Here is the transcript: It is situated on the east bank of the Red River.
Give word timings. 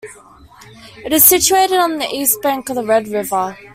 It 1.05 1.13
is 1.13 1.23
situated 1.23 1.75
on 1.77 1.99
the 1.99 2.07
east 2.11 2.41
bank 2.41 2.69
of 2.69 2.75
the 2.75 2.83
Red 2.83 3.07
River. 3.07 3.55